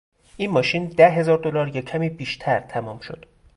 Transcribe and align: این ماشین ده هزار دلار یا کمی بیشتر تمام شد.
این 0.37 0.51
ماشین 0.51 0.85
ده 0.87 1.09
هزار 1.09 1.37
دلار 1.37 1.75
یا 1.75 1.81
کمی 1.81 2.09
بیشتر 2.09 2.59
تمام 2.59 2.99
شد. 2.99 3.25